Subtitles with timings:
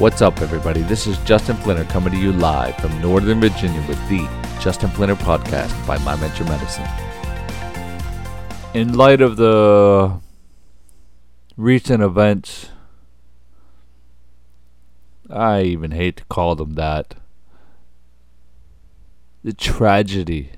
[0.00, 0.80] What's up, everybody?
[0.80, 4.26] This is Justin Flinner coming to you live from Northern Virginia with the
[4.58, 6.88] Justin Flinner podcast by My Mentor Medicine.
[8.72, 10.18] In light of the
[11.58, 12.70] recent events,
[15.28, 17.16] I even hate to call them that,
[19.44, 20.52] the tragedy,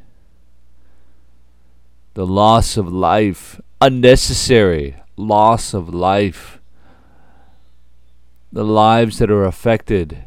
[2.14, 6.60] the loss of life, unnecessary loss of life
[8.52, 10.24] the lives that are affected,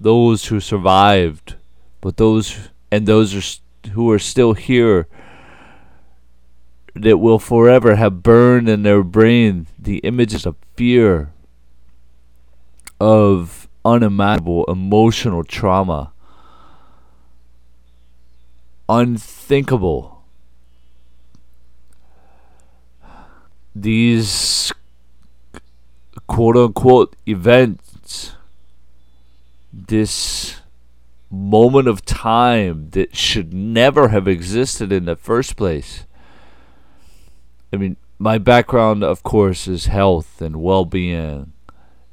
[0.00, 1.54] those who survived,
[2.00, 3.60] but those and those
[3.92, 5.06] who are still here
[6.94, 11.32] that will forever have burned in their brain the images of fear,
[13.00, 16.12] of unimaginable emotional trauma,
[18.88, 20.24] unthinkable.
[23.74, 24.72] These
[26.32, 28.32] quote unquote events,
[29.70, 30.62] this
[31.30, 36.06] moment of time that should never have existed in the first place.
[37.70, 41.52] I mean, my background, of course, is health and well being.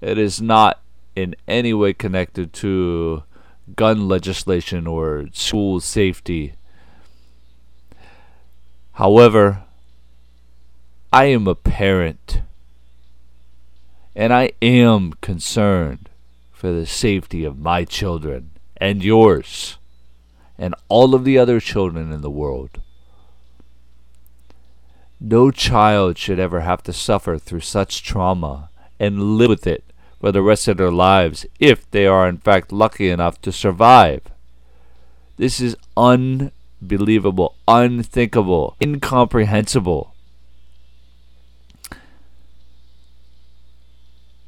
[0.01, 0.81] It is not
[1.15, 3.23] in any way connected to
[3.73, 6.55] gun legislation or school safety.
[8.93, 9.63] However,
[11.13, 12.41] I am a parent
[14.19, 16.09] and I am concerned
[16.51, 19.77] for the safety of my children and yours
[20.57, 22.81] and all of the other children in the world.
[25.21, 29.85] No child should ever have to suffer through such trauma and live with it
[30.19, 34.23] for the rest of their lives if they are in fact lucky enough to survive.
[35.37, 40.13] This is unbelievable, unthinkable, incomprehensible.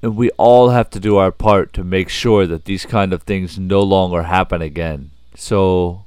[0.02, 3.24] And we all have to do our part to make sure that these kind of
[3.24, 5.12] things no longer happen again.
[5.36, 6.06] So,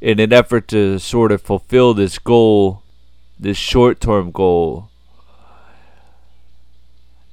[0.00, 2.82] in an effort to sort of fulfill this goal,
[3.38, 4.88] this short term goal,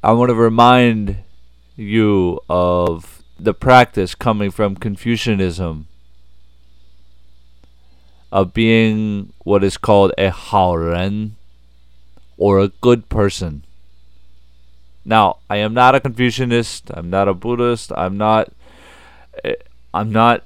[0.02, 1.18] I want to remind
[1.76, 5.88] you of the practice coming from Confucianism
[8.32, 11.36] of being what is called a haoren
[12.38, 13.64] or a good person.
[15.10, 16.92] Now, I am not a Confucianist.
[16.94, 17.92] I'm not a Buddhist.
[17.98, 18.54] I'm not.
[19.44, 19.56] Eh,
[19.92, 20.44] I'm not.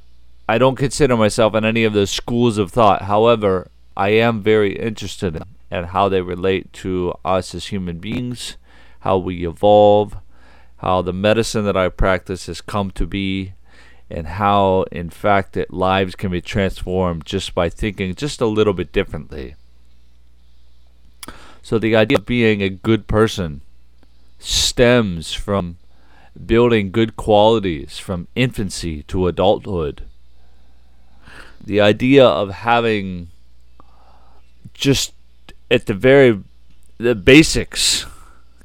[0.48, 3.02] I don't consider myself in any of those schools of thought.
[3.02, 8.56] However, I am very interested in, how they relate to us as human beings,
[9.02, 10.16] how we evolve,
[10.78, 13.56] how the medicine that I practice has come to be,
[14.10, 18.74] and how, in fact, that lives can be transformed just by thinking just a little
[18.74, 19.56] bit differently.
[21.62, 23.60] So, the idea of being a good person
[24.44, 25.78] stems from
[26.46, 30.04] building good qualities from infancy to adulthood.
[31.64, 33.30] The idea of having
[34.74, 35.14] just
[35.72, 36.42] at the very
[36.98, 38.06] the basics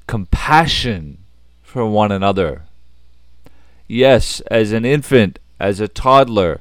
[0.06, 1.18] compassion
[1.62, 2.62] for one another.
[3.86, 6.60] Yes, as an infant, as a toddler,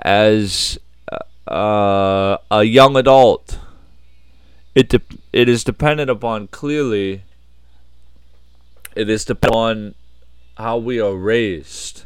[0.00, 0.78] as
[1.48, 3.58] uh, a young adult,
[4.74, 7.22] it de- it is dependent upon clearly
[8.94, 9.94] it is dependent on
[10.56, 12.04] how we are raised,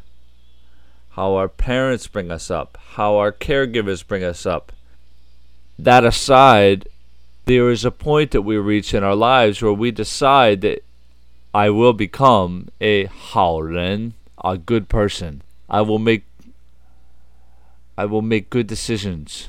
[1.11, 4.73] how our parents bring us up, how our caregivers bring us up.
[5.79, 6.89] That aside,
[7.45, 10.85] there is a point that we reach in our lives where we decide that
[11.53, 14.15] I will become a haoren,
[14.45, 15.43] a good person.
[15.69, 16.25] I will make
[17.99, 19.49] I will make good decisions.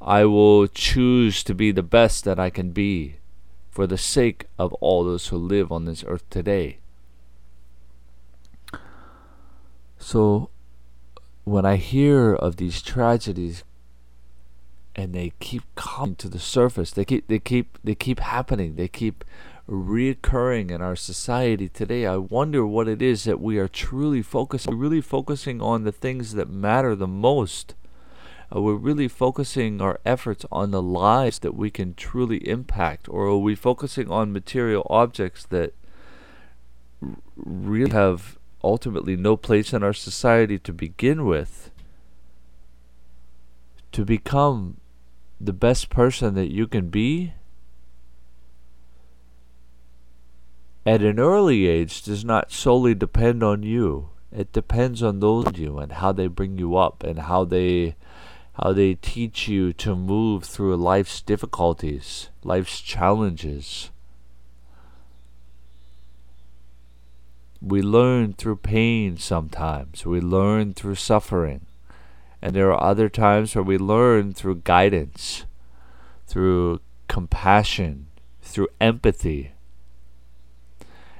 [0.00, 3.16] I will choose to be the best that I can be
[3.76, 6.78] for the sake of all those who live on this earth today.
[9.98, 10.48] So,
[11.44, 13.64] when I hear of these tragedies
[14.94, 18.88] and they keep coming to the surface, they keep they keep they keep happening, they
[18.88, 19.22] keep
[19.68, 24.78] reoccurring in our society today, I wonder what it is that we are truly focusing
[24.78, 27.74] really focusing on the things that matter the most
[28.52, 33.08] Uh, are we really focusing our efforts on the lives that we can truly impact,
[33.08, 35.74] or are we focusing on material objects that
[37.36, 41.70] really have ultimately no place in our society to begin with?
[43.92, 44.78] To become
[45.40, 47.34] the best person that you can be
[50.84, 54.10] at an early age does not solely depend on you.
[54.30, 57.96] It depends on those you and how they bring you up and how they
[58.62, 63.90] how they teach you to move through life's difficulties, life's challenges.
[67.60, 70.06] We learn through pain sometimes.
[70.06, 71.66] We learn through suffering.
[72.40, 75.44] And there are other times where we learn through guidance,
[76.26, 78.06] through compassion,
[78.40, 79.52] through empathy.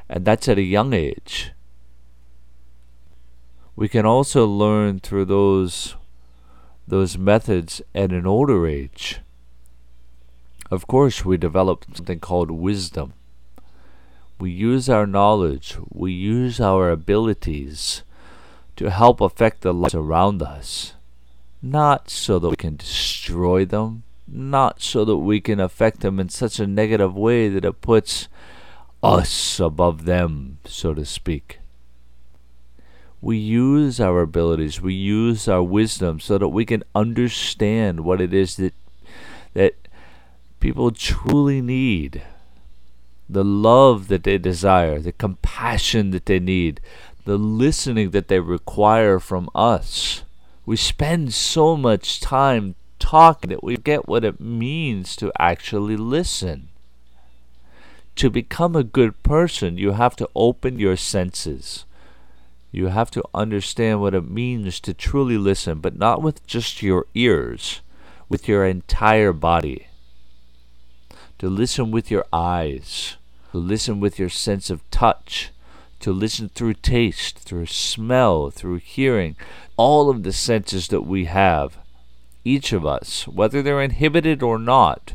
[0.09, 1.53] And that's at a young age.
[3.75, 5.96] We can also learn through those
[6.87, 9.21] those methods at an older age.
[10.71, 13.15] Of course, we develop something called wisdom.
[14.39, 18.03] We use our knowledge, we use our abilities
[18.77, 20.95] to help affect the lives around us,
[21.63, 26.29] not so that we can destroy them, not so that we can affect them in
[26.29, 28.29] such a negative way that it puts
[29.03, 31.61] us above them, so to speak.
[33.27, 38.33] We use our abilities, we use our wisdom so that we can understand what it
[38.33, 38.73] is that
[39.53, 39.75] that
[40.61, 42.23] people truly need.
[43.29, 46.81] The love that they desire, the compassion that they need,
[47.25, 50.23] the listening that they require from us.
[50.65, 56.69] We spend so much time talking that we get what it means to actually listen.
[58.23, 61.87] To become a good person, you have to open your senses.
[62.77, 67.07] You have to understand what it means to truly listen, but not with just your
[67.15, 67.81] ears,
[68.29, 69.87] with your entire body.
[71.39, 73.17] To listen with your eyes,
[73.53, 75.53] to listen with your sense of touch,
[76.01, 79.37] to listen through taste, through smell, through hearing,
[79.79, 81.79] all of the senses that we have
[82.45, 85.15] each of us, whether they're inhibited or not,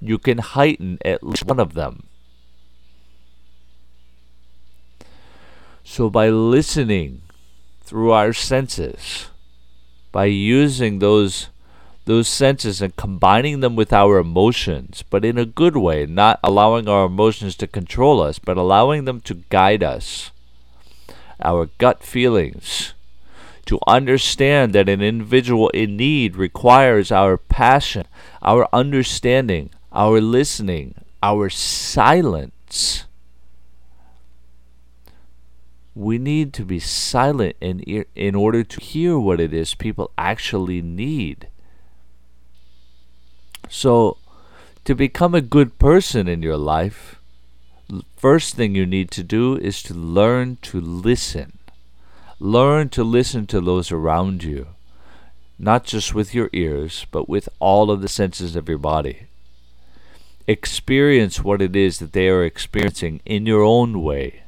[0.00, 2.05] you can heighten at least one of them.
[5.88, 7.22] So, by listening
[7.80, 9.28] through our senses,
[10.10, 11.48] by using those
[12.06, 16.88] those senses and combining them with our emotions, but in a good way, not allowing
[16.88, 20.32] our emotions to control us, but allowing them to guide us.
[21.40, 22.92] Our gut feelings,
[23.66, 28.06] to understand that an individual in need requires our passion,
[28.42, 33.04] our understanding, our listening, our silence.
[35.96, 37.80] We need to be silent in,
[38.14, 41.48] in order to hear what it is people actually need.
[43.70, 44.18] So,
[44.84, 47.16] to become a good person in your life,
[48.14, 51.58] first thing you need to do is to learn to listen.
[52.38, 54.68] Learn to listen to those around you,
[55.58, 59.28] not just with your ears, but with all of the senses of your body.
[60.46, 64.42] Experience what it is that they are experiencing in your own way.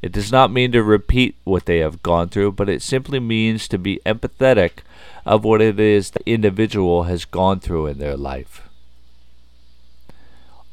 [0.00, 3.66] It does not mean to repeat what they have gone through, but it simply means
[3.68, 4.78] to be empathetic
[5.26, 8.68] of what it is the individual has gone through in their life.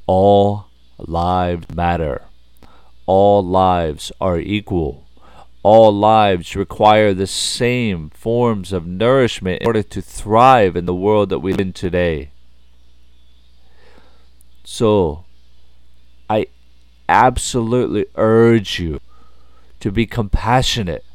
[0.06, 0.68] All
[0.98, 2.24] lives matter.
[3.08, 5.06] All lives are equal
[5.66, 11.30] all lives require the same forms of nourishment in order to thrive in the world
[11.30, 12.30] that we live in today.
[14.64, 15.26] So,
[16.30, 16.46] I
[17.10, 19.00] absolutely urge you
[19.86, 21.06] to be compassionate,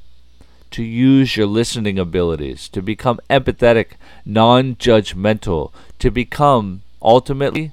[0.71, 7.73] to use your listening abilities, to become empathetic, non judgmental, to become ultimately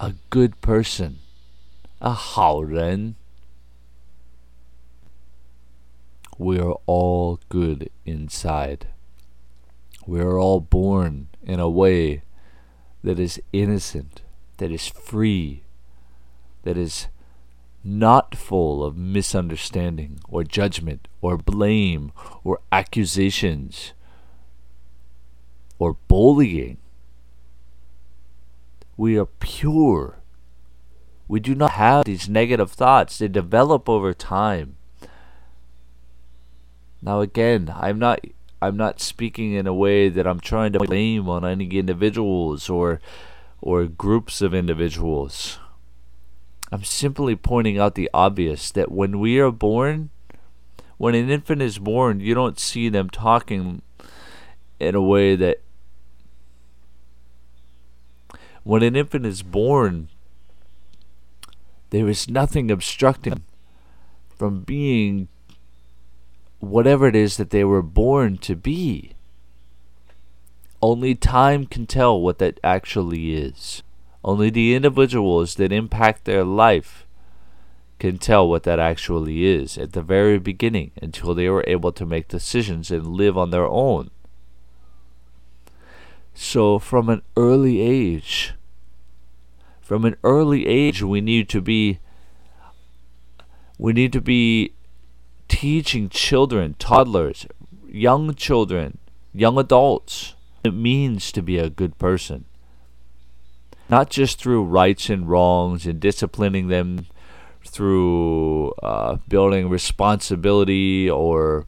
[0.00, 1.20] a good person,
[2.00, 3.14] a 好人。
[6.36, 8.88] we are all good inside.
[10.04, 12.22] We are all born in a way
[13.04, 14.22] that is innocent,
[14.56, 15.62] that is free,
[16.64, 17.06] that is
[17.84, 22.12] not full of misunderstanding or judgment or blame
[22.42, 23.92] or accusations
[25.78, 26.78] or bullying.
[28.96, 30.20] We are pure.
[31.28, 33.18] We do not have these negative thoughts.
[33.18, 34.76] They develop over time.
[37.02, 38.20] Now again, I'm not
[38.62, 43.00] I'm not speaking in a way that I'm trying to blame on any individuals or
[43.60, 45.58] or groups of individuals.
[46.72, 50.10] I'm simply pointing out the obvious that when we are born,
[50.96, 53.82] when an infant is born, you don't see them talking
[54.80, 55.60] in a way that
[58.64, 60.08] when an infant is born,
[61.90, 63.44] there is nothing obstructing
[64.36, 65.28] from being
[66.58, 69.12] whatever it is that they were born to be.
[70.82, 73.83] Only time can tell what that actually is.
[74.24, 77.06] Only the individuals that impact their life
[77.98, 82.06] can tell what that actually is at the very beginning until they are able to
[82.06, 84.10] make decisions and live on their own.
[86.32, 88.54] So, from an early age,
[89.80, 92.00] from an early age, we need to be
[93.78, 94.72] we need to be
[95.48, 97.46] teaching children, toddlers,
[97.86, 98.98] young children,
[99.32, 102.46] young adults it means to be a good person.
[103.88, 107.06] Not just through rights and wrongs and disciplining them
[107.64, 111.66] through uh, building responsibility or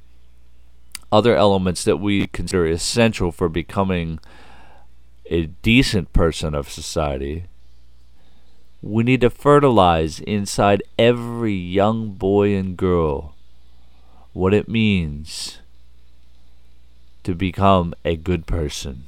[1.12, 4.18] other elements that we consider essential for becoming
[5.26, 7.46] a decent person of society.
[8.82, 13.35] We need to fertilize inside every young boy and girl
[14.32, 15.58] what it means
[17.25, 19.04] to become a good person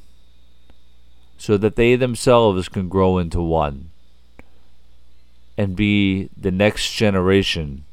[1.38, 3.90] so that they themselves can grow into one
[5.56, 7.84] and be the next generation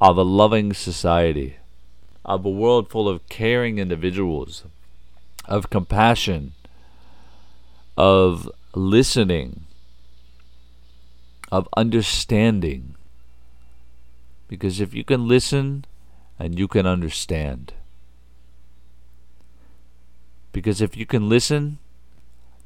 [0.00, 1.56] of a loving society,
[2.24, 4.64] of a world full of caring individuals,
[5.44, 6.52] of compassion,
[7.96, 9.64] of listening,
[11.52, 12.96] of understanding.
[14.48, 15.84] Because if you can listen
[16.36, 17.72] and you can understand,
[20.52, 21.78] because if you can listen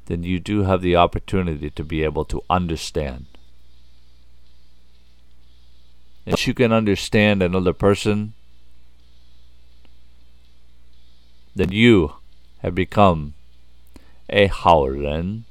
[0.07, 3.25] then you do have the opportunity to be able to understand.
[6.25, 8.33] And if you can understand another person,
[11.55, 12.13] then you
[12.59, 13.33] have become
[14.29, 15.45] a 好人.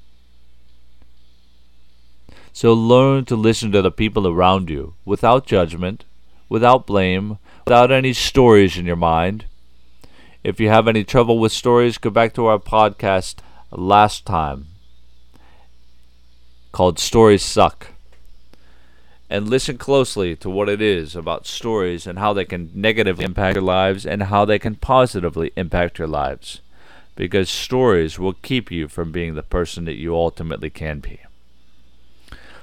[2.52, 6.04] So learn to listen to the people around you without judgment,
[6.48, 9.44] without blame, without any stories in your mind.
[10.46, 13.38] If you have any trouble with stories, go back to our podcast
[13.72, 14.68] last time
[16.70, 17.88] called Stories Suck.
[19.28, 23.56] And listen closely to what it is about stories and how they can negatively impact
[23.56, 26.60] your lives and how they can positively impact your lives.
[27.16, 31.18] Because stories will keep you from being the person that you ultimately can be.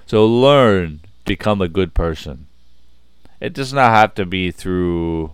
[0.06, 2.48] So learn to become a good person.
[3.42, 5.34] It does not have to be through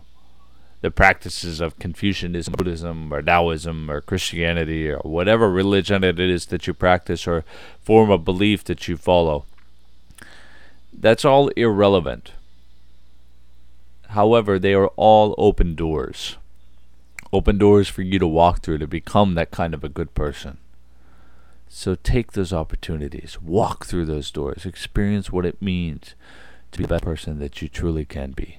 [0.81, 6.67] the practices of Confucianism, Buddhism, or Taoism, or Christianity, or whatever religion it is that
[6.67, 7.43] you practice or
[7.81, 9.45] form of belief that you follow.
[10.93, 12.31] That's all irrelevant.
[14.09, 16.37] However, they are all open doors.
[17.31, 20.57] Open doors for you to walk through to become that kind of a good person.
[21.67, 26.15] So take those opportunities, walk through those doors, experience what it means
[26.71, 28.58] to be the best person that you truly can be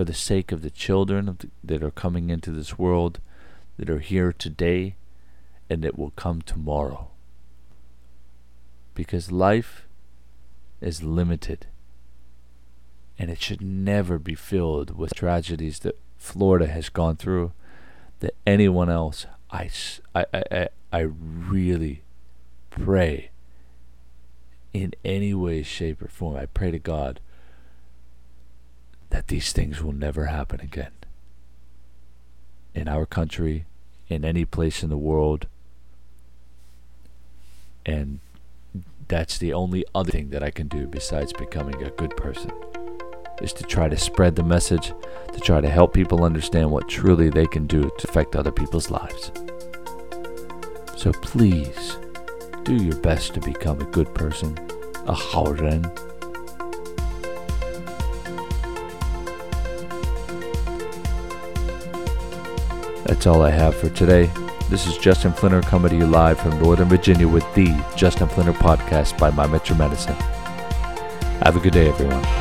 [0.00, 3.20] for the sake of the children that are coming into this world,
[3.76, 4.94] that are here today,
[5.68, 7.10] and that will come tomorrow.
[8.94, 9.86] Because life
[10.80, 11.66] is limited,
[13.18, 17.52] and it should never be filled with tragedies that Florida has gone through,
[18.20, 19.68] that anyone else, I,
[20.14, 22.04] I, I, I really
[22.70, 23.28] pray
[24.72, 27.20] in any way, shape, or form, I pray to God
[29.10, 30.92] that these things will never happen again.
[32.74, 33.66] In our country,
[34.08, 35.46] in any place in the world.
[37.84, 38.20] And
[39.08, 42.52] that's the only other thing that I can do besides becoming a good person
[43.40, 44.92] is to try to spread the message,
[45.32, 48.90] to try to help people understand what truly they can do to affect other people's
[48.90, 49.32] lives.
[50.96, 51.96] So please
[52.64, 54.58] do your best to become a good person,
[55.06, 55.54] a 好
[63.10, 64.30] That's all I have for today.
[64.68, 68.52] This is Justin Flinner coming to you live from Northern Virginia with the Justin Flinner
[68.52, 70.14] podcast by My Metro Medicine.
[71.42, 72.39] Have a good day, everyone.